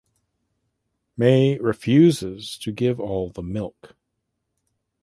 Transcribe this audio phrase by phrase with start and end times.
[1.15, 3.95] Mai refuses to give all the milk.